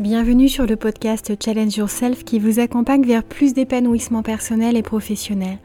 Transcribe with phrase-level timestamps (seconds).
[0.00, 5.58] Bienvenue sur le podcast Challenge Yourself qui vous accompagne vers plus d'épanouissement personnel et professionnel.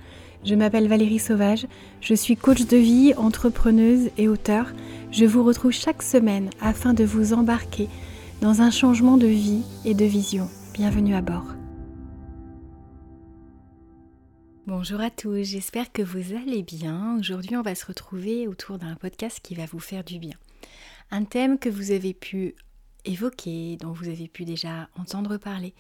[0.46, 1.66] Je m'appelle Valérie Sauvage,
[2.00, 4.72] je suis coach de vie, entrepreneuse et auteur.
[5.12, 7.90] Je vous retrouve chaque semaine afin de vous embarquer
[8.40, 10.48] dans un changement de vie et de vision.
[10.76, 11.56] Bienvenue à bord.
[14.68, 17.18] Bonjour à tous, j'espère que vous allez bien.
[17.18, 20.36] Aujourd'hui on va se retrouver autour d'un podcast qui va vous faire du bien.
[21.10, 22.54] Un thème que vous avez pu
[23.06, 25.74] évoqué, dont vous avez pu déjà entendre parler.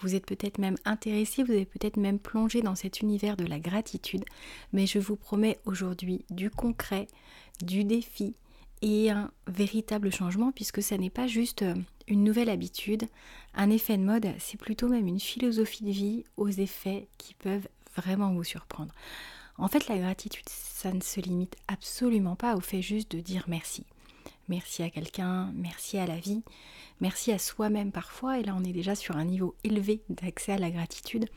[0.00, 3.58] Vous êtes peut-être même intéressé, vous avez peut-être même plongé dans cet univers de la
[3.58, 4.24] gratitude,
[4.72, 7.06] mais je vous promets aujourd'hui du concret,
[7.62, 8.34] du défi
[8.82, 11.74] et un véritable changement puisque ça n'est pas juste euh,
[12.06, 13.04] une nouvelle habitude,
[13.54, 17.68] un effet de mode, c'est plutôt même une philosophie de vie aux effets qui peuvent
[17.96, 18.94] vraiment vous surprendre.
[19.56, 23.44] En fait, la gratitude, ça ne se limite absolument pas au fait juste de dire
[23.48, 23.84] merci
[24.48, 26.42] merci à quelqu'un, merci à la vie,
[27.00, 30.58] merci à soi-même parfois, et là on est déjà sur un niveau élevé d'accès à
[30.58, 31.28] la gratitude,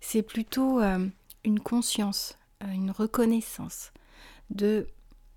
[0.00, 1.06] c'est plutôt euh,
[1.44, 3.92] une conscience, euh, une reconnaissance
[4.50, 4.86] de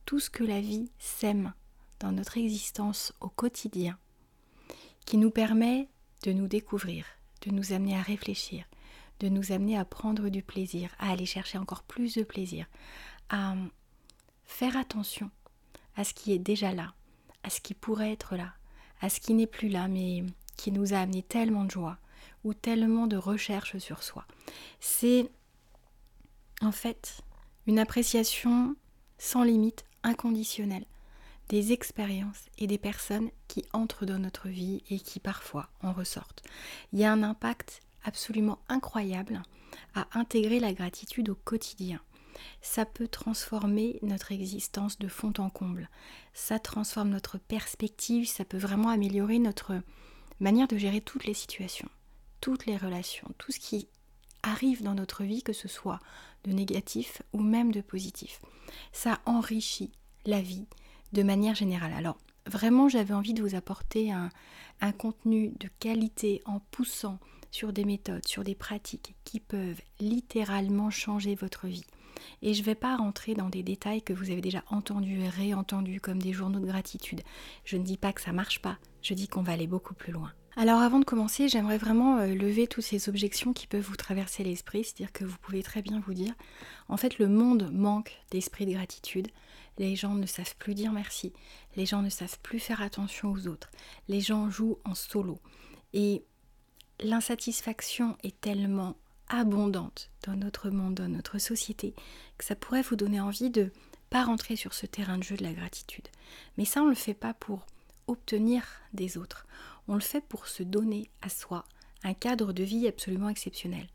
[0.05, 1.53] tout ce que la vie sème
[1.99, 3.97] dans notre existence au quotidien,
[5.05, 5.87] qui nous permet
[6.23, 7.05] de nous découvrir,
[7.45, 8.65] de nous amener à réfléchir,
[9.19, 12.65] de nous amener à prendre du plaisir, à aller chercher encore plus de plaisir,
[13.29, 13.55] à
[14.43, 15.29] faire attention
[15.95, 16.93] à ce qui est déjà là,
[17.43, 18.53] à ce qui pourrait être là,
[19.01, 20.23] à ce qui n'est plus là, mais
[20.57, 21.97] qui nous a amené tellement de joie
[22.43, 24.25] ou tellement de recherche sur soi.
[24.79, 25.29] C'est
[26.61, 27.21] en fait
[27.67, 28.75] une appréciation
[29.17, 30.85] sans limite, inconditionnelle,
[31.49, 36.43] des expériences et des personnes qui entrent dans notre vie et qui parfois en ressortent.
[36.91, 39.41] Il y a un impact absolument incroyable
[39.95, 41.99] à intégrer la gratitude au quotidien
[42.61, 45.89] ça peut transformer notre existence de fond en comble.
[46.33, 49.81] Ça transforme notre perspective, ça peut vraiment améliorer notre
[50.39, 51.89] manière de gérer toutes les situations,
[52.41, 53.87] toutes les relations, tout ce qui
[54.43, 55.99] arrive dans notre vie, que ce soit
[56.43, 58.41] de négatif ou même de positif.
[58.91, 59.91] Ça enrichit
[60.25, 60.65] la vie
[61.13, 61.93] de manière générale.
[61.93, 64.29] Alors, vraiment, j'avais envie de vous apporter un,
[64.97, 67.17] contenu de qualité en poussant
[67.51, 71.85] sur des méthodes, sur des pratiques qui peuvent littéralement changer votre vie.
[72.41, 75.29] Et je ne vais pas rentrer dans des détails que vous avez déjà entendus et
[75.29, 77.21] réentendus comme des journaux de gratitude.
[77.65, 80.11] Je ne dis pas que ça marche pas, je dis qu'on va aller beaucoup plus
[80.11, 80.31] loin.
[80.55, 84.43] Alors avant de commencer, j'aimerais vraiment euh, lever toutes ces objections qui peuvent vous traverser
[84.43, 86.35] l'esprit, c'est-à-dire que vous pouvez très bien vous dire,
[86.89, 89.29] en fait le monde manque d'esprit de gratitude,
[89.79, 91.33] les gens ne savent plus dire merci,
[91.75, 93.71] les gens ne savent plus faire attention aux autres,
[94.07, 95.39] les gens jouent en solo.
[95.93, 96.23] Et
[96.99, 98.95] l'insatisfaction est tellement
[99.39, 101.93] abondante dans notre monde, dans notre société,
[102.37, 103.71] que ça pourrait vous donner envie de
[104.09, 106.07] pas rentrer sur ce terrain de jeu de la gratitude.
[106.57, 107.65] Mais ça, on ne le fait pas pour
[108.07, 108.63] obtenir
[108.93, 109.47] des autres.
[109.87, 111.65] On le fait pour se donner à soi
[112.03, 113.87] un cadre de vie absolument exceptionnel,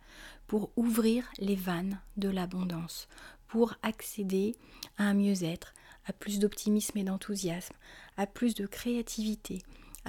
[0.46, 3.06] pour ouvrir les vannes de l'abondance,
[3.48, 4.56] pour accéder
[4.96, 5.74] à un mieux-être,
[6.06, 7.74] à plus d'optimisme et d'enthousiasme,
[8.16, 9.62] à plus de créativité,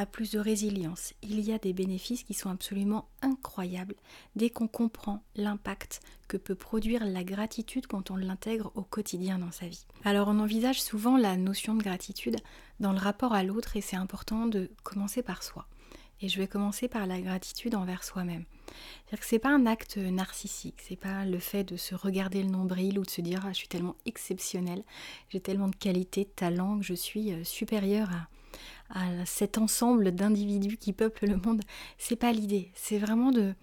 [0.06, 1.14] plus de résilience.
[1.22, 3.96] Il y a des bénéfices qui sont absolument incroyables
[4.36, 9.52] dès qu'on comprend l'impact que peut produire la gratitude quand on l'intègre au quotidien dans
[9.52, 9.86] sa vie.
[10.06, 12.38] Alors on envisage souvent la notion de gratitude
[12.80, 15.68] dans le rapport à l'autre et c'est important de commencer par soi.
[16.22, 18.44] Et je vais commencer par la gratitude envers soi-même.
[19.06, 22.50] C'est-à-dire que c'est pas un acte narcissique, c'est pas le fait de se regarder le
[22.50, 24.84] nombril ou de se dire ah, je suis tellement exceptionnel,
[25.30, 28.28] j'ai tellement de qualité, de talent que je suis euh, supérieur à,
[28.90, 31.62] à cet ensemble d'individus qui peuplent le monde.
[31.98, 32.72] C'est pas l'idée.
[32.76, 33.54] C'est vraiment de,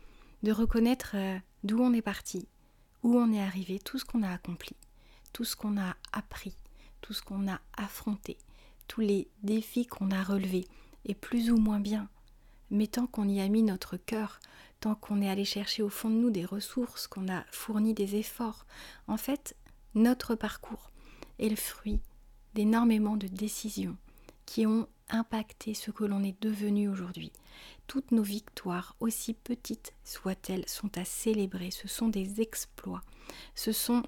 [0.43, 2.49] de reconnaître euh, d'où on est parti,
[3.03, 4.77] où on est arrivé, tout ce qu'on a accompli,
[5.33, 6.57] tout ce qu'on a appris,
[7.01, 8.39] tout ce qu'on a affronté,
[8.89, 10.67] tous les défis qu'on a relevés,
[11.05, 12.09] et plus ou moins bien.
[12.71, 14.41] Mais tant qu'on y a mis notre cœur,
[14.81, 18.17] tant qu'on est allé chercher au fond de nous des ressources, qu'on a fourni des
[18.17, 18.67] efforts,
[19.07, 19.57] en fait,
[19.95, 20.91] notre parcours
[21.39, 22.01] est le fruit
[22.55, 23.97] d'énormément de décisions
[24.47, 27.33] qui ont impacter ce que l'on est devenu aujourd'hui.
[27.87, 31.71] Toutes nos victoires, aussi petites soient-elles, sont à célébrer.
[31.71, 33.03] Ce sont des exploits.
[33.55, 34.03] Ce sont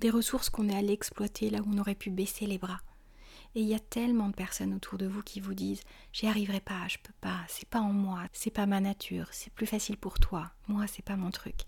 [0.00, 2.80] des ressources qu'on est allé exploiter là où on aurait pu baisser les bras.
[3.54, 5.82] Et il y a tellement de personnes autour de vous qui vous disent
[6.12, 9.52] J'y arriverai pas, je peux pas, c'est pas en moi, c'est pas ma nature, c'est
[9.52, 11.62] plus facile pour toi, moi c'est pas mon truc.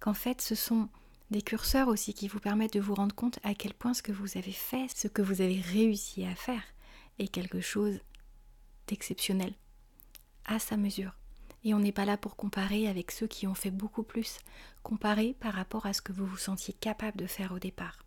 [0.00, 0.88] Qu'en fait, ce sont
[1.30, 4.12] des curseurs aussi qui vous permettent de vous rendre compte à quel point ce que
[4.12, 6.62] vous avez fait, ce que vous avez réussi à faire,
[7.18, 8.00] est quelque chose
[8.86, 9.54] d'exceptionnel,
[10.44, 11.16] à sa mesure.
[11.64, 14.38] Et on n'est pas là pour comparer avec ceux qui ont fait beaucoup plus.
[14.82, 18.04] Comparer par rapport à ce que vous vous sentiez capable de faire au départ.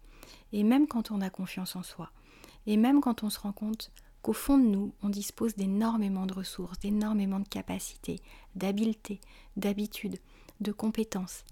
[0.51, 2.12] Et même quand on a confiance en soi,
[2.68, 6.33] et même quand on se rend compte qu'au fond de nous, on dispose d'énormément de
[6.33, 8.19] ressources, d'énormément de capacités,
[8.56, 9.21] d'habiletés,
[9.56, 10.19] d'habitudes,
[10.59, 11.44] de compétences.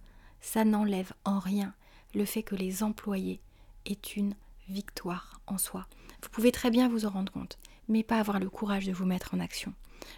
[0.42, 1.74] Ça n'enlève en rien
[2.14, 3.42] le fait que les employés
[3.86, 4.36] aient une
[4.70, 5.88] victoire en soi.
[6.26, 9.06] Vous pouvez très bien vous en rendre compte, mais pas avoir le courage de vous
[9.06, 9.76] mettre en action.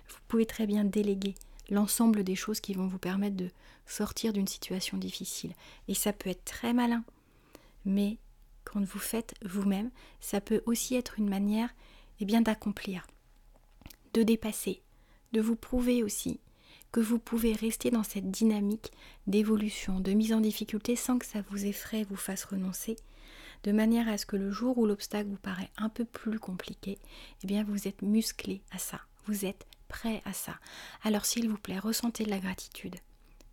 [0.08, 1.36] Vous pouvez très bien déléguer
[1.70, 3.50] l'ensemble des choses qui vont vous permettre de
[3.86, 5.52] sortir d'une situation difficile.
[5.90, 7.04] Et ça peut être très malin.
[7.84, 8.20] Mais
[8.64, 11.76] quand vous faites vous-même, ça peut aussi être une manière
[12.22, 13.06] eh d'accomplir,
[14.14, 14.82] de dépasser,
[15.34, 16.40] de vous prouver aussi
[16.94, 18.94] que vous pouvez rester dans cette dynamique
[19.28, 22.96] d'évolution, de mise en difficulté sans que ça vous effraie, vous fasse renoncer,
[23.64, 26.98] de manière à ce que le jour où l'obstacle vous paraît un peu plus compliqué,
[27.44, 30.58] eh bien vous êtes musclé à ça, vous êtes prêt à ça.
[31.04, 32.96] Alors s'il vous plaît, ressentez de la gratitude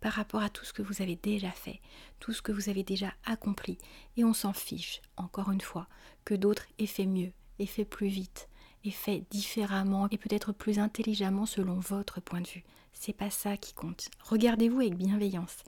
[0.01, 1.81] par rapport à tout ce que vous avez déjà fait,
[2.19, 3.79] tout ce que vous avez déjà accompli,
[4.17, 5.87] et on s'en fiche, encore une fois,
[6.25, 8.47] que d'autres aient fait mieux, aient fait plus vite,
[8.83, 12.63] aient fait différemment et peut-être plus intelligemment selon votre point de vue.
[12.93, 14.09] C'est pas ça qui compte.
[14.23, 15.63] Regardez-vous avec bienveillance,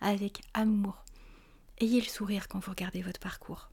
[0.00, 1.04] avec amour.
[1.78, 3.71] Ayez le sourire quand vous regardez votre parcours.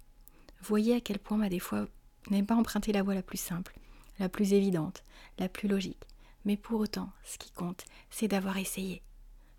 [0.62, 1.88] Voyez à quel point, bah, des fois,
[2.30, 3.78] n'avez pas emprunté la voie la plus simple,
[4.20, 5.04] la plus évidente,
[5.38, 6.06] la plus logique.
[6.46, 9.02] Mais pour autant, ce qui compte, c'est d'avoir essayé.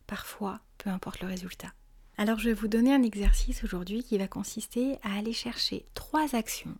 [0.06, 1.72] Parfois, peu importe le résultat.
[2.16, 6.34] Alors je vais vous donner un exercice aujourd'hui qui va consister à aller chercher trois
[6.34, 6.76] actions,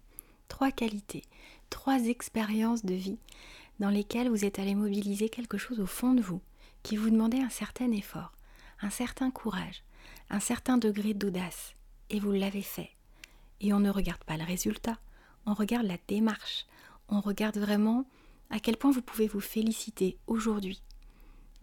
[0.49, 1.23] trois qualités,
[1.71, 3.19] trois expériences de vie
[3.79, 6.43] dans lesquelles vous êtes allé mobiliser quelque chose au fond de vous
[6.83, 8.33] qui vous demandait un certain effort,
[8.83, 9.83] un certain courage,
[10.29, 11.75] un certain degré d'audace,
[12.11, 12.91] et vous l'avez fait.
[13.61, 14.99] Et on ne regarde pas le résultat,
[15.47, 16.67] on regarde la démarche,
[17.09, 18.07] on regarde vraiment
[18.51, 20.83] à quel point vous pouvez vous féliciter aujourd'hui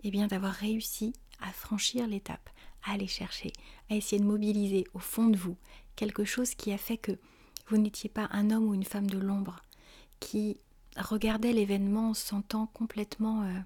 [0.04, 2.50] eh bien d'avoir réussi à franchir l'étape,
[2.84, 3.52] à aller chercher,
[3.90, 5.58] à essayer de mobiliser au fond de vous
[5.96, 7.18] quelque chose qui a fait que
[7.68, 9.62] vous n'étiez pas un homme ou une femme de l'ombre
[10.20, 10.60] qui
[10.96, 13.60] regardait l'événement en se sentant complètement euh,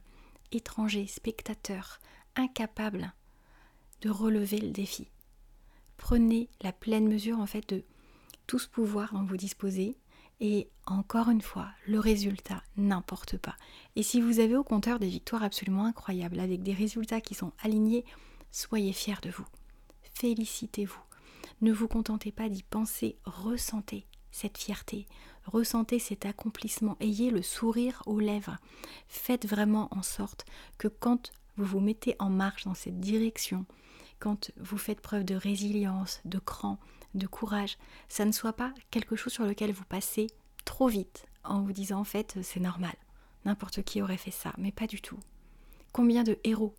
[0.51, 1.99] étranger, spectateur,
[2.35, 3.13] incapable
[4.01, 5.07] de relever le défi.
[5.97, 7.83] Prenez la pleine mesure en fait de
[8.51, 9.95] tout ce pouvoir dont vous disposez
[10.41, 13.55] et encore une fois, le résultat n'importe pas.
[13.95, 17.53] Et si vous avez au compteur des victoires absolument incroyables, avec des résultats qui sont
[17.63, 18.03] alignés,
[18.51, 19.45] soyez fiers de vous.
[20.15, 20.99] Félicitez-vous.
[21.61, 25.07] Ne vous contentez pas d'y penser, ressentez cette fierté,
[25.45, 28.57] ressentez cet accomplissement, ayez le sourire aux lèvres.
[29.07, 30.45] Faites vraiment en sorte
[30.77, 33.65] que quand vous vous mettez en marche dans cette direction,
[34.19, 36.79] quand vous faites preuve de résilience, de cran,
[37.13, 37.77] de courage,
[38.09, 40.27] ça ne soit pas quelque chose sur lequel vous passez
[40.65, 42.95] trop vite en vous disant en fait c'est normal,
[43.45, 45.19] n'importe qui aurait fait ça, mais pas du tout.
[45.91, 46.75] Combien de héros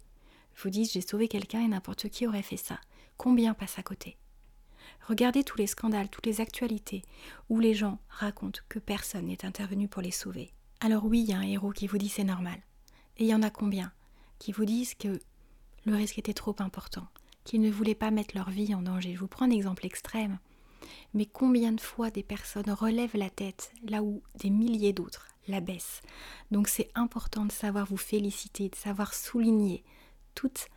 [0.57, 2.79] vous disent j'ai sauvé quelqu'un et n'importe qui aurait fait ça?
[3.17, 4.17] Combien passe à côté?
[5.09, 7.03] Regardez tous les scandales, toutes les actualités
[7.49, 10.53] où les gens racontent que personne n'est intervenu pour les sauver.
[10.81, 12.61] Alors oui, il y a un héros qui vous dit c'est normal.
[13.19, 13.93] Et il y en a combien
[14.39, 15.21] qui vous disent que
[15.85, 17.07] le risque était trop important,
[17.45, 19.15] qu'ils ne voulaient pas mettre leur vie en danger.
[19.15, 20.39] Je vous prends un exemple extrême.
[21.15, 25.61] Mais combien de fois des personnes relèvent la tête là où des milliers d'autres la
[25.61, 26.01] baissent?
[26.51, 29.85] Donc c'est important de savoir vous féliciter, de savoir souligner
[30.35, 30.69] toutes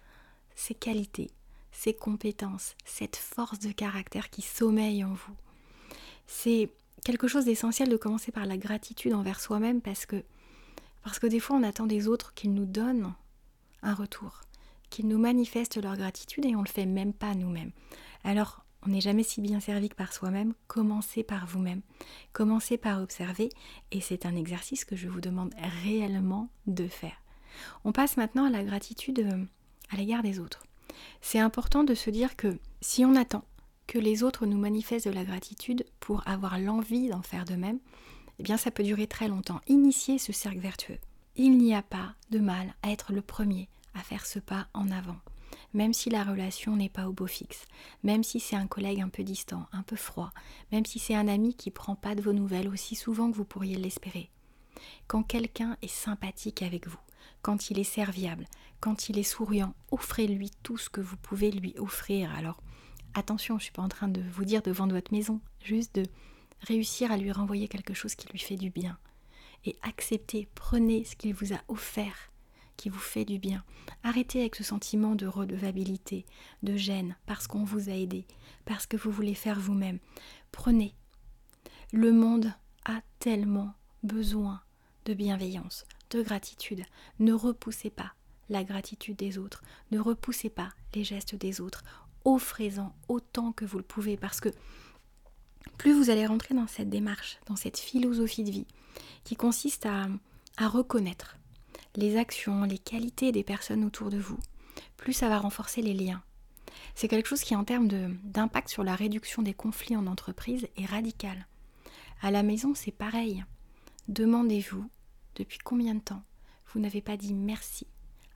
[0.55, 1.31] ces qualités,
[1.71, 5.35] ces compétences, cette force de caractère qui sommeille en vous.
[6.27, 6.71] C'est
[7.03, 10.23] quelque chose d'essentiel de commencer par la gratitude envers soi-même parce que
[11.03, 13.13] parce que des fois on attend des autres qu'ils nous donnent
[13.83, 14.41] un retour
[14.95, 17.71] qu'ils nous manifestent leur gratitude et on ne le fait même pas nous-mêmes.
[18.23, 20.53] Alors, on n'est jamais si bien servi que par soi-même.
[20.67, 21.81] Commencez par vous-même.
[22.31, 23.49] Commencez par observer
[23.91, 27.21] et c'est un exercice que je vous demande réellement de faire.
[27.83, 29.43] On passe maintenant à la gratitude euh,
[29.89, 30.63] à l'égard des autres.
[31.19, 33.43] C'est important de se dire que si on attend
[33.87, 37.79] que les autres nous manifestent de la gratitude pour avoir l'envie d'en faire de même,
[38.39, 39.59] eh bien ça peut durer très longtemps.
[39.67, 40.99] Initier ce cercle vertueux.
[41.35, 44.91] Il n'y a pas de mal à être le premier à faire ce pas en
[44.91, 45.17] avant,
[45.73, 47.65] même si la relation n'est pas au beau fixe,
[48.03, 50.31] même si c'est un collègue un peu distant, un peu froid,
[50.71, 53.45] même si c'est un ami qui prend pas de vos nouvelles aussi souvent que vous
[53.45, 54.29] pourriez l'espérer.
[55.07, 56.99] Quand quelqu'un est sympathique avec vous,
[57.41, 58.45] quand il est serviable,
[58.79, 62.33] quand il est souriant, offrez-lui tout ce que vous pouvez lui offrir.
[62.35, 62.61] Alors,
[63.13, 66.03] attention, je suis pas en train de vous dire de vendre votre maison, juste de
[66.61, 68.97] réussir à lui renvoyer quelque chose qui lui fait du bien.
[69.65, 72.31] Et acceptez, prenez ce qu'il vous a offert
[72.77, 73.63] qui vous fait du bien.
[74.03, 76.25] Arrêtez avec ce sentiment de redevabilité,
[76.63, 78.25] de gêne, parce qu'on vous a aidé,
[78.65, 79.99] parce que vous voulez faire vous-même.
[80.51, 80.95] Prenez.
[81.91, 82.53] Le monde
[82.85, 84.61] a tellement besoin
[85.05, 86.83] de bienveillance, de gratitude.
[87.19, 88.13] Ne repoussez pas
[88.49, 91.83] la gratitude des autres, ne repoussez pas les gestes des autres.
[92.25, 94.49] Offrez-en autant que vous le pouvez, parce que
[95.77, 98.67] plus vous allez rentrer dans cette démarche, dans cette philosophie de vie,
[99.23, 100.07] qui consiste à,
[100.57, 101.37] à reconnaître
[101.97, 104.39] les actions, les qualités des personnes autour de vous,
[104.97, 106.23] plus ça va renforcer les liens.
[106.93, 107.87] C'est quelque chose qui, en termes
[108.23, 111.47] d'impact sur la réduction des conflits en entreprise, est radical.
[112.21, 113.43] À la maison, c'est pareil.
[114.07, 114.89] Demandez-vous
[115.35, 116.23] depuis combien de temps
[116.73, 117.87] vous n'avez pas dit merci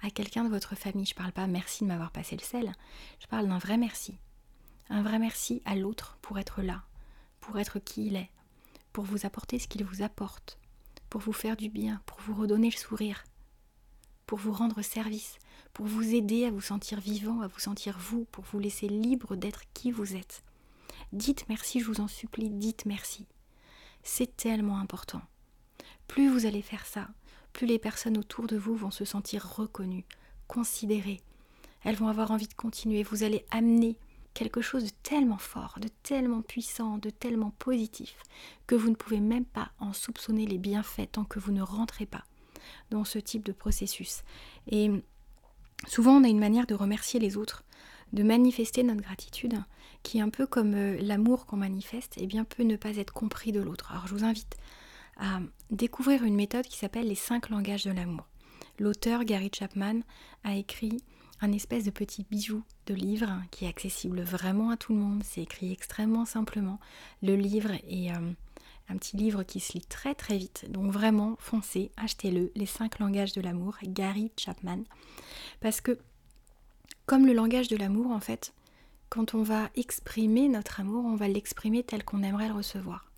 [0.01, 1.05] à quelqu'un de votre famille?
[1.05, 2.73] Je ne parle pas merci de m'avoir passé le sel,
[3.21, 4.17] je parle d'un vrai merci.
[4.89, 6.83] Un vrai merci à l'autre pour être là,
[7.41, 8.29] pour être qui il est,
[8.91, 10.57] pour vous apporter ce qu'il vous apporte,
[11.09, 13.23] pour vous faire du bien, pour vous redonner le sourire,
[14.29, 15.39] pour vous rendre service,
[15.73, 19.35] pour vous aider à vous sentir vivant, à vous sentir vous, pour vous laisser libre
[19.35, 20.43] d'être qui vous êtes.
[21.13, 23.25] Dites merci, je vous en supplie, dites merci.
[24.03, 25.23] C'est tellement important.
[26.07, 27.07] Plus vous allez faire ça,
[27.53, 30.05] plus les personnes autour de vous vont se sentir reconnues,
[30.47, 31.21] considérées.
[31.83, 33.01] Elles vont avoir envie de continuer.
[33.01, 33.97] Vous allez amener
[34.35, 38.15] quelque chose de tellement fort, de tellement puissant, de tellement positif,
[38.67, 42.05] que vous ne pouvez même pas en soupçonner les bienfaits tant que vous ne rentrez
[42.05, 42.25] pas
[42.91, 44.23] dans ce type de processus.
[44.67, 44.89] Et
[45.87, 47.63] souvent, on a une manière de remercier les autres,
[48.13, 49.55] de manifester notre gratitude,
[50.03, 53.13] qui est un peu comme euh, l'amour qu'on manifeste, et bien peut ne pas être
[53.13, 53.91] compris de l'autre.
[53.91, 54.55] Alors je vous invite
[55.17, 58.25] à découvrir une méthode qui s'appelle les cinq langages de l'amour.
[58.79, 59.99] L'auteur Gary Chapman
[60.45, 61.03] a écrit
[61.41, 65.21] un espèce de petit bijou de livre qui est accessible vraiment à tout le monde.
[65.25, 66.79] C'est écrit extrêmement simplement.
[67.21, 68.31] Le livre est euh,
[68.89, 70.65] un petit livre qui se lit très très vite.
[70.69, 72.51] Donc vraiment, foncez, achetez-le.
[72.55, 74.83] Les cinq langages de l'amour, Gary Chapman.
[75.59, 75.97] Parce que
[77.05, 78.53] comme le langage de l'amour, en fait,
[79.09, 83.11] quand on va exprimer notre amour, on va l'exprimer tel qu'on aimerait le recevoir.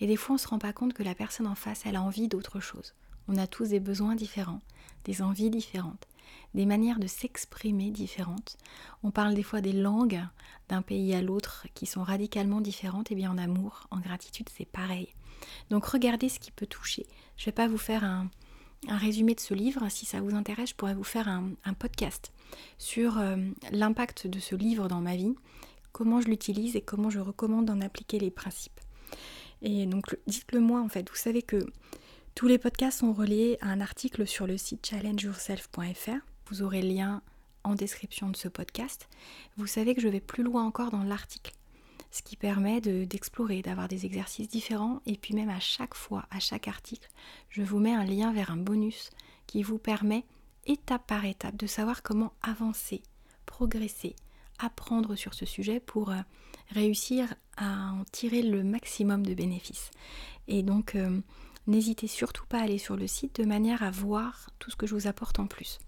[0.00, 1.96] Et des fois, on ne se rend pas compte que la personne en face, elle
[1.96, 2.94] a envie d'autre chose.
[3.28, 4.60] On a tous des besoins différents,
[5.04, 6.06] des envies différentes,
[6.54, 8.56] des manières de s'exprimer différentes.
[9.02, 10.22] On parle des fois des langues
[10.68, 13.12] d'un pays à l'autre qui sont radicalement différentes.
[13.12, 15.08] Et bien en amour, en gratitude, c'est pareil.
[15.70, 17.06] Donc regardez ce qui peut toucher.
[17.36, 18.28] Je ne vais pas vous faire un,
[18.88, 19.88] résumé de ce livre.
[19.90, 22.32] Si ça vous intéresse, je pourrais vous faire un, podcast
[22.78, 23.36] sur euh,
[23.72, 25.34] l'impact de ce livre dans ma vie,
[25.92, 28.80] comment je l'utilise et comment je recommande d'en appliquer les principes.
[29.62, 31.66] Et donc dites-le moi en fait, vous savez que
[32.36, 36.18] tous les podcasts sont reliés à un article sur le site challengeyourself.fr.
[36.50, 37.22] Vous aurez le lien
[37.64, 39.08] en description de ce podcast.
[39.56, 41.54] Vous savez que je vais plus loin encore dans l'article,
[42.10, 45.00] ce qui permet d'explorer, d'avoir des exercices différents.
[45.06, 47.08] Et puis même à chaque fois, à chaque article,
[47.48, 49.08] je vous mets un lien vers un bonus
[49.46, 50.26] qui vous permet
[50.66, 53.02] étape par étape de savoir comment avancer,
[53.46, 54.14] progresser,
[54.58, 56.20] apprendre sur ce sujet pour euh,
[56.68, 59.90] réussir à en tirer le maximum de bénéfices.
[60.48, 61.20] Et donc, euh,
[61.66, 64.86] n'hésitez surtout pas à aller sur le site de manière à voir tout ce que
[64.86, 65.78] je vous apporte en plus.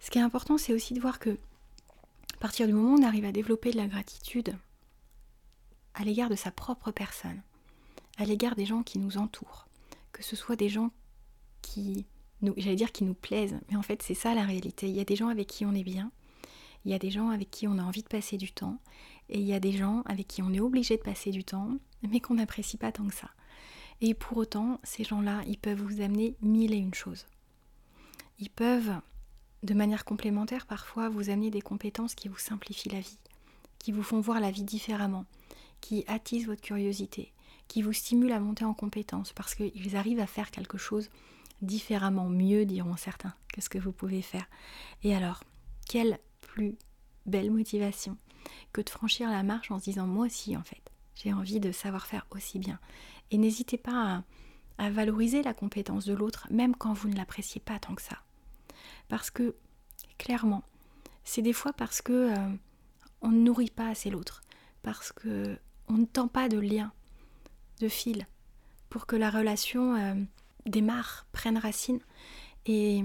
[0.00, 3.06] Ce qui est important, c'est aussi de voir que, à partir du moment où on
[3.06, 4.56] arrive à développer de la gratitude
[5.94, 7.42] à l'égard de sa propre personne,
[8.18, 9.66] à l'égard des gens qui nous entourent,
[10.12, 10.90] que ce soit des gens
[11.62, 12.04] qui
[12.42, 14.88] nous, qui nous plaisent, mais en fait c'est ça la réalité.
[14.88, 16.10] Il y a des gens avec qui on est bien,
[16.84, 18.78] il y a des gens avec qui on a envie de passer du temps,
[19.28, 21.78] et il y a des gens avec qui on est obligé de passer du temps,
[22.02, 23.30] mais qu'on n'apprécie pas tant que ça.
[24.00, 27.26] Et pour autant, ces gens-là, ils peuvent vous amener mille et une choses.
[28.38, 28.92] Ils peuvent,
[29.62, 33.18] de manière complémentaire, parfois vous amener des compétences qui vous simplifient la vie,
[33.78, 35.24] qui vous font voir la vie différemment,
[35.80, 37.32] qui attisent votre curiosité,
[37.68, 41.10] qui vous stimulent à monter en compétences, parce qu'ils arrivent à faire quelque chose
[41.62, 44.46] différemment, mieux, diront certains, que ce que vous pouvez faire.
[45.02, 45.42] Et alors,
[45.88, 46.76] quelle plus
[47.26, 48.16] belle motivation
[48.72, 50.82] que de franchir la marche en se disant moi aussi en fait,
[51.14, 52.78] j'ai envie de savoir faire aussi bien.
[53.30, 54.24] Et n'hésitez pas
[54.78, 58.18] à, valoriser la compétence de l'autre, même quand vous ne l'appréciez pas tant que ça.
[59.08, 59.54] Parce que,
[60.18, 60.64] clairement,
[61.22, 62.56] c'est des fois parce que euh,
[63.22, 64.42] on ne nourrit pas assez l'autre,
[64.82, 65.56] parce que
[65.88, 66.92] on ne tend pas de lien,
[67.80, 68.26] de fil,
[68.88, 70.14] pour que la relation euh,
[70.66, 72.00] démarre, prenne racine.
[72.66, 73.04] Et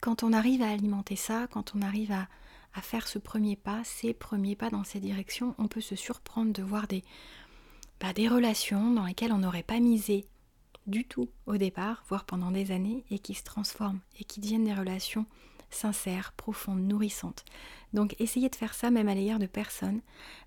[0.00, 2.28] quand on arrive à alimenter ça, quand on arrive à,
[2.80, 6.62] faire ce premier pas, ces premiers pas dans cette direction, on peut se surprendre de
[6.62, 7.02] voir des,
[8.14, 10.26] des relations dans lesquelles on n'aurait pas misé
[10.86, 14.64] du tout au départ, voire pendant des années, et qui se transforment et qui deviennent
[14.64, 15.26] des relations
[15.70, 17.44] sincères, profondes, nourrissantes.
[17.92, 20.00] Donc essayez de faire ça même à l'égard de personnes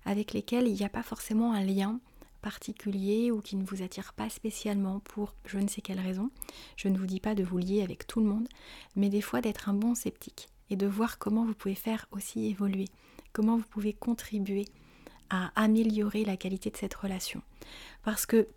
[0.04, 2.00] avec lesquelles il n'y a pas forcément un lien
[2.40, 6.30] particulier ou qui ne vous attire pas spécialement pour je ne sais quelle raison.
[6.76, 8.48] Je ne vous dis pas de vous lier avec tout le monde,
[8.96, 12.46] mais des fois d'être un bon sceptique et de voir comment vous pouvez faire aussi
[12.46, 12.86] évoluer,
[13.32, 14.66] comment vous pouvez contribuer
[15.30, 17.42] à améliorer la qualité de cette relation.
[18.02, 18.48] Parce que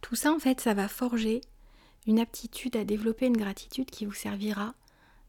[0.00, 1.40] tout ça, en fait, ça va forger
[2.06, 4.74] une aptitude à développer une gratitude qui vous servira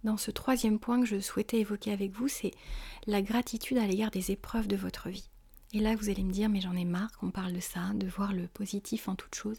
[0.04, 2.52] dans ce troisième point que je souhaitais évoquer avec vous, c'est
[3.08, 5.30] la gratitude à l'égard des épreuves de votre vie.
[5.74, 8.08] Et là, vous allez me dire, mais j'en ai marre qu'on parle de ça, de
[8.08, 9.58] voir le positif en toute chose.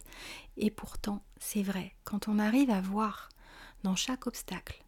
[0.57, 3.29] Et pourtant, c'est vrai, quand on arrive à voir
[3.83, 4.83] dans chaque obstacle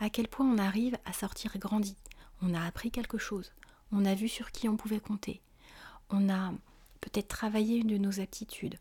[0.00, 1.94] à quel point on arrive à sortir grandi,
[2.40, 3.52] on a appris quelque chose,
[3.92, 5.40] on a vu sur qui on pouvait compter,
[6.10, 6.52] on a
[7.00, 8.78] peut-être travaillé une de nos aptitudes,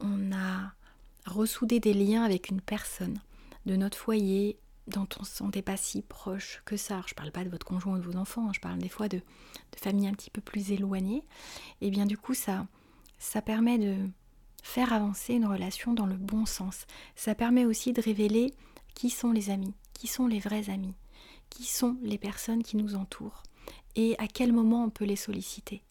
[0.00, 0.72] on a
[1.26, 3.18] ressoudé des liens avec une personne
[3.66, 7.02] de notre foyer dont on ne se sentait pas si proche que ça.
[7.06, 8.88] je ne parle pas de votre conjoint ou de vos enfants, hein, je parle des
[8.88, 11.24] fois de, de familles un petit peu plus éloignées.
[11.80, 12.66] Et bien du coup, ça,
[13.18, 13.96] ça permet de
[14.62, 16.86] faire avancer une relation dans le bon sens.
[17.14, 18.52] Ça permet aussi de révéler
[18.94, 20.94] qui sont les amis, qui sont les vrais amis,
[21.50, 23.42] qui sont les personnes qui nous entourent
[23.96, 25.82] et à quel moment on peut les solliciter.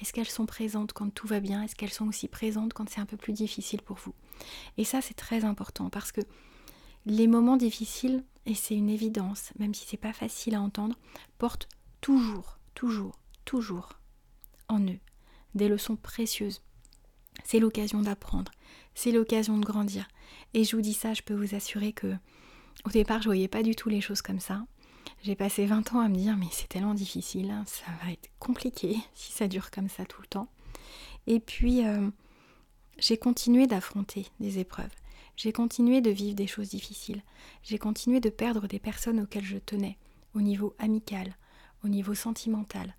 [0.00, 1.62] Est-ce qu'elles sont présentes quand tout va bien?
[1.62, 4.14] Est-ce qu'elles sont aussi présentes quand c'est un peu plus difficile pour vous?
[4.76, 6.20] Et ça, c'est très important parce que
[7.06, 10.96] les moments difficiles, et c'est une évidence, même si c'est pas facile à entendre,
[11.38, 11.68] portent
[12.00, 13.98] toujours, toujours, toujours
[14.68, 14.98] en eux
[15.54, 16.62] des leçons précieuses.
[17.44, 18.52] C'est l'occasion d'apprendre,
[18.94, 20.06] c'est l'occasion de grandir.
[20.54, 22.14] Et je vous dis ça, je peux vous assurer que
[22.84, 24.64] au départ, je voyais pas du tout les choses comme ça.
[25.22, 28.30] J'ai passé 20 ans à me dire mais c'est tellement difficile, hein, ça va être
[28.38, 30.48] compliqué si ça dure comme ça tout le temps.
[31.26, 32.08] Et puis euh,
[32.98, 34.94] j'ai continué d'affronter des épreuves.
[35.36, 37.22] J'ai continué de vivre des choses difficiles.
[37.62, 39.96] J'ai continué de perdre des personnes auxquelles je tenais,
[40.34, 41.36] au niveau amical,
[41.84, 42.96] au niveau sentimental,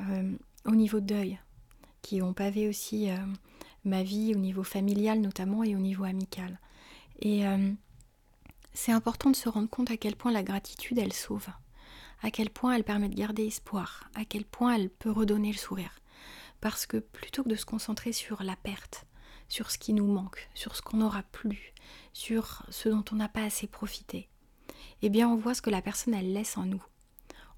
[0.00, 0.32] euh,
[0.64, 1.40] au niveau deuil,
[2.02, 3.16] qui ont pavé aussi euh,
[3.84, 6.60] ma vie au niveau familial notamment et au niveau amical.
[7.20, 7.44] Et
[8.74, 11.48] c'est important de se rendre compte à quel point la gratitude, elle sauve,
[12.22, 15.58] à quel point elle permet de garder espoir, à quel point elle peut redonner le
[15.58, 16.00] sourire.
[16.60, 19.06] Parce que plutôt que de se concentrer sur la perte,
[19.48, 21.72] sur ce qui nous manque, sur ce qu'on n'aura plus,
[22.12, 24.28] sur ce dont on n'a pas assez profité,
[25.02, 26.82] eh bien on voit ce que la personne, elle laisse en nous.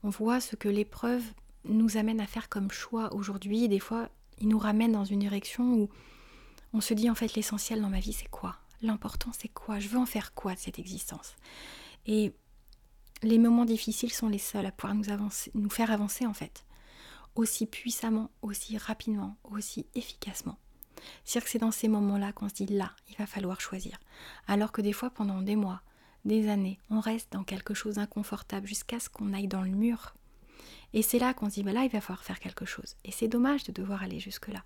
[0.03, 1.23] On voit ce que l'épreuve
[1.65, 3.69] nous amène à faire comme choix aujourd'hui.
[3.69, 4.09] Des fois,
[4.41, 5.89] il nous ramène dans une direction où
[6.73, 8.57] on se dit en fait l'essentiel dans ma vie, c'est quoi?
[8.83, 9.79] L'important, c'est quoi?
[9.81, 11.37] Je veux en faire quoi de cette existence?
[12.07, 12.33] Et
[13.23, 16.65] les moments difficiles sont les seuls à pouvoir nous, avancer, faire avancer, en fait,
[17.35, 20.59] aussi puissamment, aussi rapidement, aussi efficacement.
[21.25, 23.99] C'est-à-dire que c'est dans ces moments-là qu'on se dit là, il va falloir choisir.
[24.47, 25.83] Alors que des fois, pendant des mois,
[26.25, 30.15] des années, on reste dans quelque chose d'inconfortable jusqu'à ce qu'on aille dans le mur.
[30.93, 32.97] Et c'est là qu'on se dit, bah là, il va falloir faire quelque chose.
[33.05, 34.65] Et c'est dommage de devoir aller jusque-là.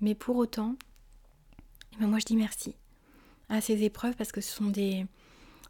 [0.00, 0.76] Mais pour autant,
[1.92, 2.74] eh ben moi je dis merci
[3.50, 5.04] à ces épreuves parce que ce sont des,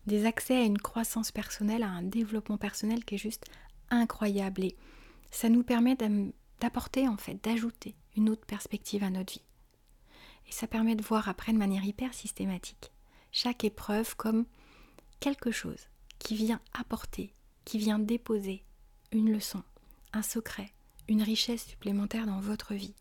[0.06, 3.46] des accès à une croissance personnelle, à un développement personnel qui est juste
[3.90, 4.64] incroyable.
[4.64, 4.76] Et
[5.30, 5.96] ça nous permet
[6.60, 9.42] d'apporter, en fait, d'ajouter une autre perspective à notre vie.
[10.48, 12.92] Et ça permet de voir après de manière hyper systématique
[13.32, 14.46] chaque épreuve comme
[15.20, 15.88] quelque chose
[16.18, 17.32] qui vient apporter,
[17.64, 18.64] qui vient déposer
[19.12, 19.62] une leçon,
[20.12, 20.72] un secret,
[21.08, 22.94] une richesse supplémentaire dans votre vie.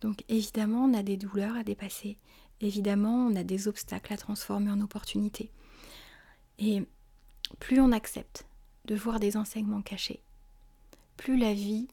[0.00, 2.18] Donc évidemment, on a des douleurs à dépasser,
[2.60, 5.50] évidemment, on a des obstacles à transformer en opportunités.
[6.58, 6.82] Et
[7.60, 8.46] plus on accepte
[8.86, 10.22] de voir des enseignements cachés,
[11.16, 11.88] plus la vie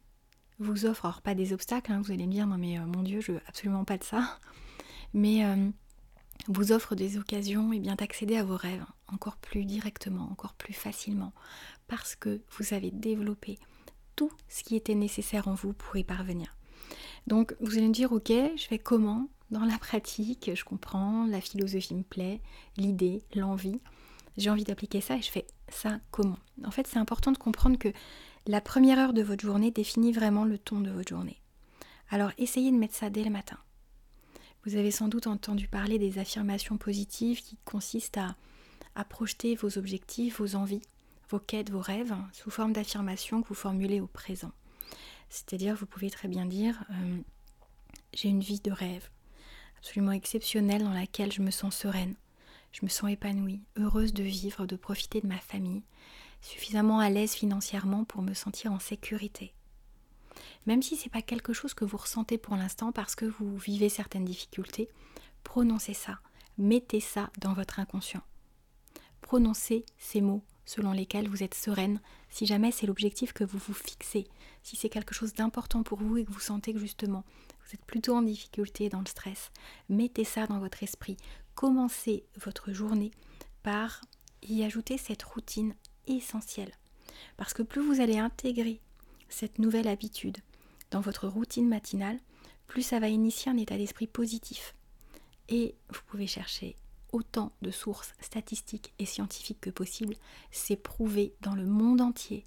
[0.60, 3.04] vous offre, alors pas des obstacles, hein, vous allez me dire non mais euh, mon
[3.04, 4.40] Dieu, je veux absolument pas de ça,
[5.14, 5.70] mais euh,
[6.48, 10.54] vous offre des occasions et eh bien d'accéder à vos rêves encore plus directement, encore
[10.54, 11.34] plus facilement,
[11.88, 13.60] parce que vous avez développé
[14.16, 16.56] tout ce qui était nécessaire en vous pour y parvenir.
[17.28, 21.40] Donc vous allez me dire ok, je fais comment dans la pratique, je comprends, la
[21.40, 22.42] philosophie me plaît,
[22.76, 23.80] l'idée, l'envie.
[24.36, 26.40] J'ai envie d'appliquer ça et je fais ça comment?
[26.66, 27.94] En fait, c'est important de comprendre que
[28.48, 31.40] la première heure de votre journée définit vraiment le ton de votre journée.
[32.10, 33.58] Alors essayez de mettre ça dès le matin.
[34.66, 38.20] Vous avez sans doute entendu parler des affirmations positives qui consistent
[38.96, 40.82] à, projeter vos objectifs, vos envies,
[41.30, 44.52] vos quêtes, vos rêves sous forme d'affirmations que vous formulez au présent.
[45.34, 47.18] C'est-à-dire, vous pouvez très bien dire euh,
[48.14, 49.10] J'ai une vie de rêve,
[49.80, 52.14] absolument exceptionnelle dans laquelle je me sens sereine,
[52.72, 55.82] je me sens épanouie, heureuse de vivre, de profiter de ma famille,
[56.42, 59.56] suffisamment à l'aise financièrement pour me sentir en sécurité.
[60.68, 63.58] Même si ce n'est pas quelque chose que vous ressentez pour l'instant parce que vous
[63.58, 64.88] vivez certaines difficultés,
[65.44, 66.20] prononcez ça,
[66.60, 68.22] mettez ça dans votre inconscient.
[69.22, 72.00] Prononcez ces mots selon lesquels vous êtes sereine,
[72.30, 74.28] si jamais c'est l'objectif que vous vous fixez,
[74.64, 77.24] si c'est quelque chose d'important pour vous et que vous sentez que justement
[77.66, 79.52] vous êtes plutôt en difficulté dans le stress,
[79.90, 81.18] mettez ça dans votre esprit.
[81.56, 83.12] Commencez votre journée
[83.62, 84.02] par
[84.42, 85.76] y ajouter cette routine
[86.08, 86.72] essentielle.
[87.38, 88.82] Parce que plus vous allez intégrer
[89.30, 90.38] cette nouvelle habitude
[90.92, 92.20] dans votre routine matinale,
[92.68, 94.76] plus ça va initier un état d'esprit positif.
[95.50, 96.76] Et vous pouvez chercher
[97.14, 100.16] autant de sources statistiques et scientifiques que possible.
[100.52, 102.44] C'est prouvé dans le monde entier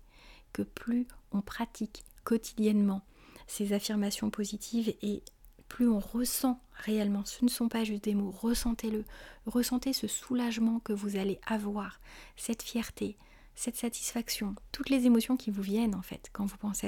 [0.53, 3.03] que plus on pratique quotidiennement
[3.47, 5.23] ces affirmations positives et
[5.69, 9.05] plus on ressent réellement, ce ne sont pas juste des mots, ressentez-le,
[9.47, 12.01] ressentez ce soulagement que vous allez avoir,
[12.37, 13.17] cette fierté,
[13.55, 16.87] cette satisfaction, toutes les émotions qui vous viennent en fait quand vous pensez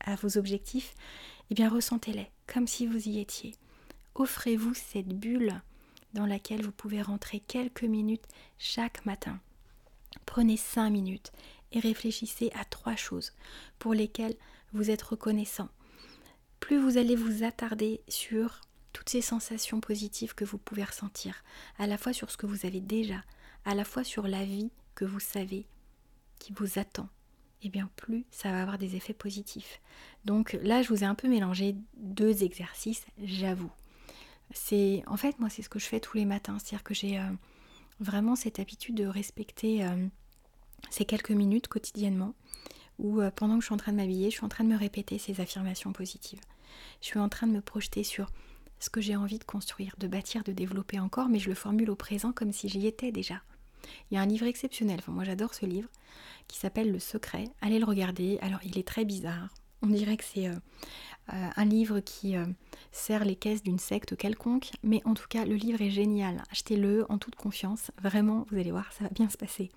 [0.00, 0.94] à, vos objectifs,
[1.50, 3.54] eh bien ressentez-les comme si vous y étiez.
[4.14, 5.62] Offrez-vous cette bulle
[6.14, 8.26] dans laquelle vous pouvez rentrer quelques minutes
[8.58, 9.38] chaque matin.
[10.26, 11.32] Prenez cinq minutes
[11.72, 13.32] et réfléchissez à trois choses
[13.78, 14.36] pour lesquelles
[14.72, 15.68] vous êtes reconnaissant.
[16.58, 18.60] Plus vous allez vous attarder sur
[18.92, 21.42] toutes ces sensations positives que vous pouvez ressentir,
[21.78, 23.22] à la fois sur ce que vous avez déjà,
[23.64, 25.66] à la fois sur la vie que vous savez
[26.38, 27.08] qui vous attend,
[27.62, 29.80] et eh bien plus ça va avoir des effets positifs.
[30.24, 33.70] Donc là, je vous ai un peu mélangé deux exercices, j'avoue.
[34.52, 37.18] C'est en fait moi c'est ce que je fais tous les matins, c'est-à-dire que j'ai
[37.18, 37.30] euh,
[38.00, 40.06] vraiment cette habitude de respecter euh,
[40.90, 42.34] ces quelques minutes quotidiennement
[42.98, 44.68] où euh, pendant que je suis en train de m'habiller, je suis en train de
[44.68, 46.40] me répéter ces affirmations positives.
[47.00, 48.30] Je suis en train de me projeter sur
[48.78, 51.90] ce que j'ai envie de construire, de bâtir, de développer encore, mais je le formule
[51.90, 53.40] au présent comme si j'y étais déjà.
[54.10, 55.88] Il y a un livre exceptionnel, moi j'adore ce livre,
[56.48, 57.44] qui s'appelle Le Secret.
[57.60, 58.38] Allez le regarder.
[58.40, 59.48] Alors il est très bizarre.
[59.82, 60.56] On dirait que c'est euh,
[61.32, 62.34] euh, un livre qui
[62.92, 66.42] sert les caisses d'une secte quelconque, mais en tout cas le livre est génial.
[66.50, 67.90] Achetez-le en toute confiance.
[68.02, 69.70] Vraiment, vous allez voir, ça va bien se passer.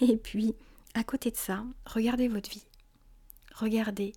[0.00, 0.54] Et puis,
[0.94, 2.64] à côté de ça, regardez votre vie.
[3.54, 4.12] Regardez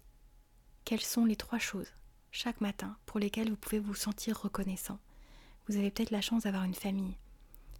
[0.83, 1.91] quelles sont les trois choses
[2.31, 4.99] chaque matin pour lesquelles vous pouvez vous sentir reconnaissant.
[5.67, 7.15] Vous avez peut-être la chance d'avoir une famille.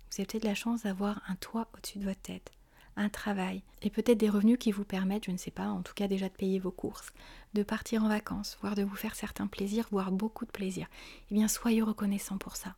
[0.09, 2.51] Vous avez peut-être la chance d'avoir un toit au-dessus de votre tête,
[2.97, 5.93] un travail et peut-être des revenus qui vous permettent, je ne sais pas, en tout
[5.93, 7.11] cas déjà de payer vos courses,
[7.53, 10.87] de partir en vacances, voire de vous faire certains plaisirs, voire beaucoup de plaisirs.
[11.29, 12.75] Eh bien, soyez reconnaissant pour ça.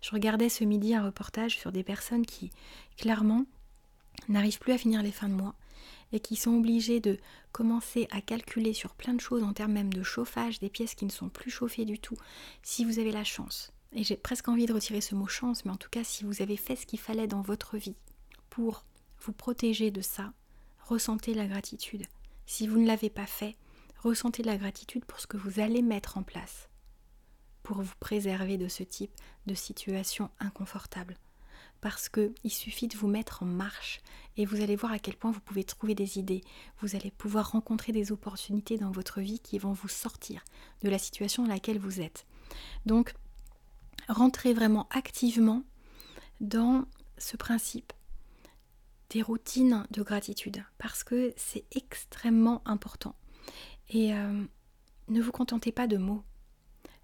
[0.00, 2.50] Je regardais ce midi un reportage sur des personnes qui,
[2.96, 3.44] clairement,
[4.28, 5.54] n'arrivent plus à finir les fins de mois
[6.12, 7.18] et qui sont obligés de
[7.52, 11.06] commencer à calculer sur plein de choses en termes même de chauffage, des pièces qui
[11.06, 12.16] ne sont plus chauffées du tout,
[12.62, 15.70] si vous avez la chance, et j'ai presque envie de retirer ce mot chance, mais
[15.70, 17.96] en tout cas si vous avez fait ce qu'il fallait dans votre vie
[18.50, 18.84] pour
[19.24, 20.32] vous protéger de ça,
[20.80, 22.06] ressentez la gratitude.
[22.46, 23.56] Si vous ne l'avez pas fait,
[23.98, 26.68] ressentez la gratitude pour ce que vous allez mettre en place
[27.62, 29.12] pour vous préserver de ce type
[29.46, 31.16] de situation inconfortable
[31.80, 34.00] parce qu'il suffit de vous mettre en marche
[34.36, 36.42] et vous allez voir à quel point vous pouvez trouver des idées.
[36.80, 40.44] Vous allez pouvoir rencontrer des opportunités dans votre vie qui vont vous sortir
[40.82, 42.24] de la situation dans laquelle vous êtes.
[42.86, 43.14] Donc,
[44.08, 45.64] rentrez vraiment activement
[46.40, 46.84] dans
[47.18, 47.92] ce principe
[49.12, 53.14] des routines de gratitude parce que c'est extrêmement important.
[53.90, 54.42] Et euh,
[55.08, 56.22] ne vous contentez pas de mots.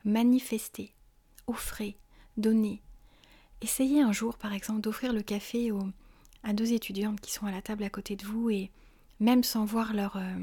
[0.05, 0.95] Manifestez,
[1.47, 1.99] offrez,
[2.37, 2.83] donnez,
[3.61, 5.73] Essayez un jour, par exemple, d'offrir le café
[6.45, 8.71] à deux étudiantes qui sont à la table à côté de vous et
[9.19, 10.37] même sans voir leur euh,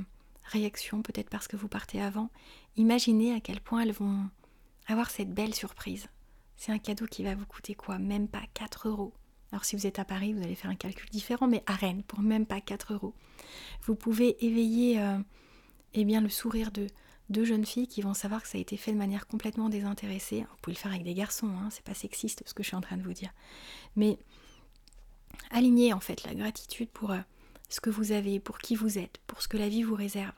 [0.44, 2.30] réaction, peut-être parce que vous partez avant,
[2.76, 4.30] imaginez à quel point elles vont
[4.88, 6.08] avoir cette belle surprise.
[6.58, 8.00] C'est un cadeau qui va vous coûter quoi?
[8.00, 9.14] Même pas 4 euros.
[9.56, 12.04] Alors si vous êtes à Paris, vous allez faire un calcul différent, mais à Rennes,
[12.04, 13.14] pour même pas 4 euros.
[13.84, 15.18] Vous pouvez éveiller euh,
[15.94, 16.88] eh bien, le sourire de,
[17.30, 20.42] deux jeunes filles qui vont savoir que ça a été fait de manière complètement désintéressée.
[20.42, 22.76] Vous pouvez le faire avec des garçons, hein, c'est pas sexiste ce que je suis
[22.76, 23.32] en train de vous dire.
[23.96, 24.20] Mais
[25.52, 27.20] alignez en fait la gratitude pour euh,
[27.70, 30.36] ce que vous avez, pour qui vous êtes, pour ce que la vie vous réserve,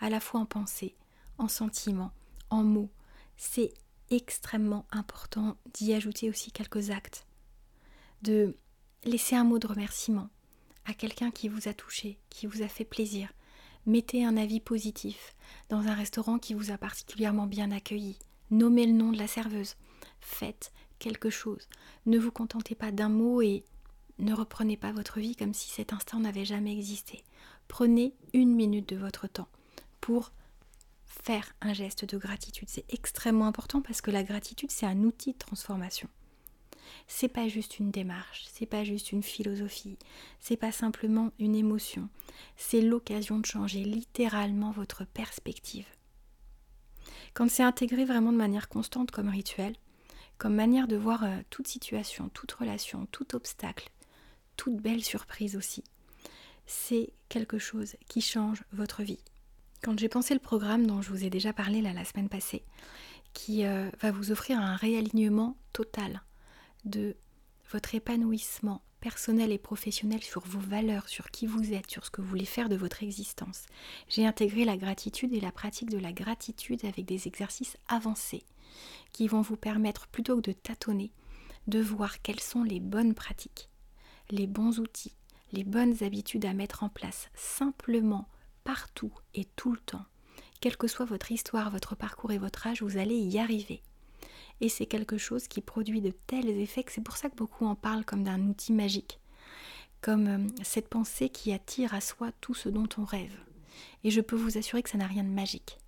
[0.00, 0.94] à la fois en pensée,
[1.38, 2.12] en sentiment,
[2.50, 2.90] en mots.
[3.36, 3.74] C'est
[4.10, 7.26] extrêmement important d'y ajouter aussi quelques actes,
[8.22, 8.56] de
[9.04, 10.28] laisser un mot de remerciement
[10.84, 13.32] à quelqu'un qui vous a touché, qui vous a fait plaisir,
[13.86, 15.34] Mettez un avis positif
[15.70, 18.18] dans un restaurant qui vous a particulièrement bien accueilli.
[18.50, 19.76] Nommez le nom de la serveuse.
[20.20, 21.66] Faites quelque chose.
[22.04, 23.64] Ne vous contentez pas d'un mot et
[24.18, 27.24] ne reprenez pas votre vie comme si cet instant n'avait jamais existé.
[27.68, 29.48] Prenez une minute de votre temps
[30.02, 30.32] pour
[31.06, 32.68] faire un geste de gratitude.
[32.68, 36.08] C'est extrêmement important parce que la gratitude, c'est un outil de transformation
[37.06, 39.98] c'est pas juste une démarche, c'est pas juste une philosophie,
[40.38, 42.08] c'est pas simplement une émotion,
[42.56, 45.86] c'est l'occasion de changer littéralement votre perspective.
[47.34, 49.74] Quand c'est intégré vraiment de manière constante comme rituel,
[50.38, 53.90] comme manière de voir euh, toute situation, toute relation, tout obstacle,
[54.56, 55.84] toute belle surprise aussi,
[56.66, 59.20] c'est quelque chose qui change votre vie.
[59.82, 62.64] Quand j'ai pensé le programme dont je vous ai déjà parlé la semaine passée,
[63.32, 66.22] qui euh, va vous offrir un réalignement total
[66.84, 67.16] de
[67.72, 72.20] votre épanouissement personnel et professionnel sur vos valeurs, sur qui vous êtes, sur ce que
[72.20, 73.64] vous voulez faire de votre existence.
[74.08, 78.44] J'ai intégré la gratitude et la pratique de la gratitude avec des exercices avancés
[79.12, 81.12] qui vont vous permettre, plutôt que de tâtonner,
[81.66, 83.70] de voir quelles sont les bonnes pratiques,
[84.30, 85.16] les bons outils,
[85.52, 88.28] les bonnes habitudes à mettre en place simplement
[88.64, 90.04] partout et tout le temps
[90.60, 93.82] quelle que soit votre histoire, votre parcours et votre âge, vous allez y arriver.
[94.60, 97.66] Et c'est quelque chose qui produit de tels effets que c'est pour ça que beaucoup
[97.66, 99.20] en parlent comme d'un outil magique,
[100.00, 103.36] comme euh, cette pensée qui attire à soi tout ce dont on rêve.
[104.04, 105.78] Et je peux vous assurer que ça n'a rien de magique.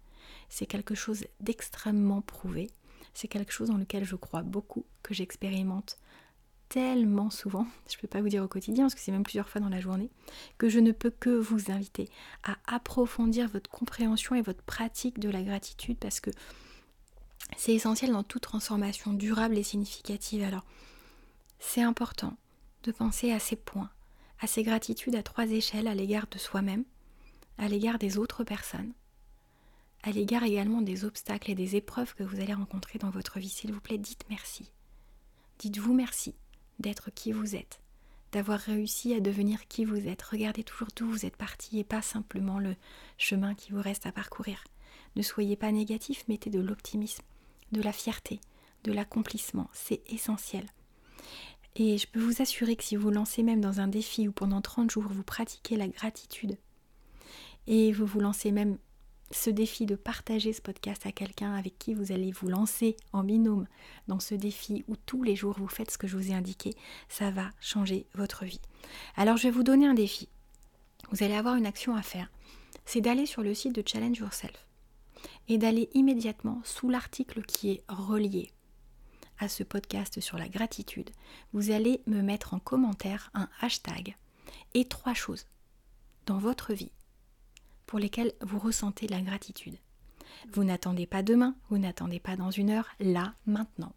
[0.48, 2.70] C'est quelque chose d'extrêmement prouvé,
[3.14, 5.98] c'est quelque chose dans lequel je crois beaucoup, que j'expérimente
[6.68, 9.48] tellement souvent, je ne peux pas vous dire au quotidien parce que c'est même plusieurs
[9.48, 10.10] fois dans la journée,
[10.56, 12.08] que je ne peux que vous inviter
[12.44, 16.30] à approfondir votre compréhension et votre pratique de la gratitude parce que
[17.56, 20.42] c'est essentiel dans toute transformation durable et significative.
[20.42, 20.64] Alors,
[21.58, 22.36] c'est important
[22.82, 23.90] de penser à ces points,
[24.40, 26.84] à ces gratitudes à trois échelles à l'égard de soi-même,
[27.58, 28.92] à l'égard des autres personnes,
[30.02, 33.48] à l'égard également des obstacles et des épreuves que vous allez rencontrer dans votre vie.
[33.48, 34.72] S'il vous plaît, dites merci.
[35.58, 36.34] Dites-vous merci
[36.80, 37.80] d'être qui vous êtes,
[38.32, 40.22] d'avoir réussi à devenir qui vous êtes.
[40.22, 42.74] Regardez toujours d'où vous êtes parti et pas simplement le
[43.16, 44.64] chemin qui vous reste à parcourir.
[45.14, 47.22] Ne soyez pas négatif, mettez de l'optimisme,
[47.72, 48.40] de la fierté,
[48.84, 49.68] de l'accomplissement.
[49.72, 50.66] C'est essentiel.
[51.74, 54.60] Et je peux vous assurer que si vous lancez même dans un défi où pendant
[54.60, 56.58] 30 jours vous pratiquez la gratitude
[57.66, 58.78] et vous vous lancez même
[59.30, 63.24] ce défi de partager ce podcast à quelqu'un avec qui vous allez vous lancer en
[63.24, 63.66] binôme
[64.06, 66.74] dans ce défi où tous les jours vous faites ce que je vous ai indiqué,
[67.08, 68.60] ça va changer votre vie.
[69.16, 70.28] Alors je vais vous donner un défi.
[71.10, 72.30] Vous allez avoir une action à faire.
[72.84, 74.66] C'est d'aller sur le site de Challenge Yourself
[75.48, 78.50] et d'aller immédiatement sous l'article qui est relié
[79.38, 81.10] à ce podcast sur la gratitude.
[81.52, 84.16] Vous allez me mettre en commentaire un hashtag
[84.74, 85.46] et trois choses
[86.26, 86.92] dans votre vie
[87.86, 89.76] pour lesquels vous ressentez la gratitude.
[90.52, 93.92] Vous n'attendez pas demain, vous n'attendez pas dans une heure, là, maintenant.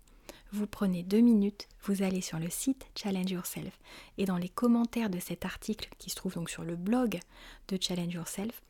[0.51, 3.77] Vous prenez deux minutes, vous allez sur le site Challenge Yourself
[4.17, 7.19] et dans les commentaires de cet article qui se trouve donc sur le blog
[7.67, 8.61] de Challenge Yourself,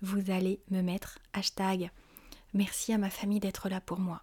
[0.00, 1.90] vous allez me mettre hashtag
[2.54, 4.22] merci à ma famille d'être là pour moi.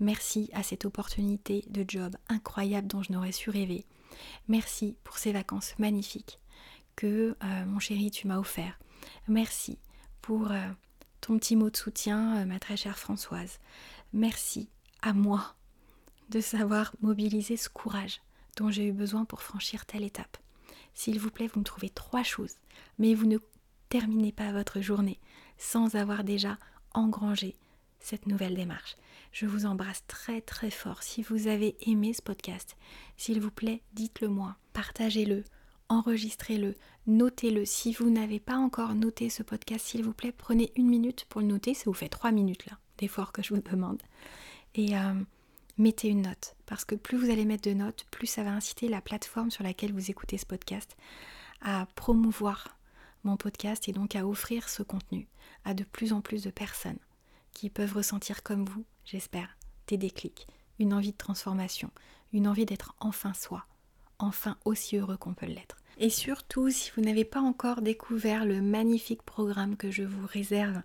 [0.00, 3.84] Merci à cette opportunité de job incroyable dont je n'aurais su rêver.
[4.48, 6.38] Merci pour ces vacances magnifiques
[6.96, 8.78] que euh, mon chéri tu m'as offert.
[9.28, 9.78] Merci
[10.20, 10.68] pour euh,
[11.20, 13.58] ton petit mot de soutien, euh, ma très chère Françoise.
[14.12, 14.68] Merci
[15.02, 15.54] à moi
[16.28, 18.20] de savoir mobiliser ce courage
[18.56, 20.36] dont j'ai eu besoin pour franchir telle étape.
[20.94, 22.56] S'il vous plaît, vous me trouvez trois choses,
[22.98, 23.38] mais vous ne
[23.88, 25.20] terminez pas votre journée
[25.58, 26.58] sans avoir déjà
[26.92, 27.56] engrangé
[28.00, 28.96] cette nouvelle démarche.
[29.32, 31.02] Je vous embrasse très très fort.
[31.02, 32.76] Si vous avez aimé ce podcast,
[33.16, 35.44] s'il vous plaît, dites-le moi, partagez-le,
[35.88, 36.74] enregistrez-le,
[37.06, 37.64] notez-le.
[37.64, 41.40] Si vous n'avez pas encore noté ce podcast, s'il vous plaît, prenez une minute pour
[41.40, 41.74] le noter.
[41.74, 44.02] Ça vous fait trois minutes là, d'effort que je vous demande.
[44.74, 45.14] Et euh,
[45.78, 46.56] mettez une note.
[46.66, 49.62] Parce que plus vous allez mettre de notes, plus ça va inciter la plateforme sur
[49.62, 50.96] laquelle vous écoutez ce podcast
[51.62, 52.76] à promouvoir
[53.24, 55.28] mon podcast et donc à offrir ce contenu
[55.64, 56.98] à de plus en plus de personnes
[57.52, 59.56] qui peuvent ressentir comme vous, j'espère,
[59.86, 60.46] des déclics,
[60.78, 61.90] une envie de transformation,
[62.32, 63.66] une envie d'être enfin soi,
[64.18, 65.76] enfin aussi heureux qu'on peut l'être.
[65.98, 70.80] Et surtout, si vous n'avez pas encore découvert le magnifique programme que je vous réserve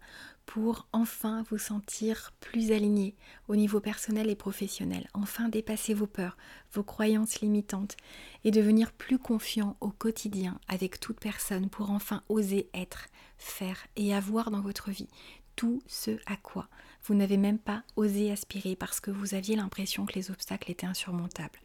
[0.45, 3.15] pour enfin vous sentir plus aligné
[3.47, 6.37] au niveau personnel et professionnel, enfin dépasser vos peurs,
[6.73, 7.97] vos croyances limitantes
[8.43, 14.13] et devenir plus confiant au quotidien avec toute personne pour enfin oser être, faire et
[14.13, 15.09] avoir dans votre vie
[15.55, 16.67] tout ce à quoi
[17.05, 20.87] vous n'avez même pas osé aspirer parce que vous aviez l'impression que les obstacles étaient
[20.87, 21.59] insurmontables.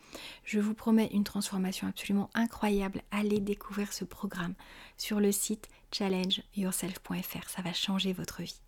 [0.45, 3.03] Je vous promets une transformation absolument incroyable.
[3.11, 4.55] Allez découvrir ce programme
[4.99, 7.49] sur le site challengeyourself.fr.
[7.49, 8.61] Ça va changer votre vie.